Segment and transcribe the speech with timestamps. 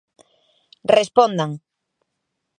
[0.95, 1.51] Respondan.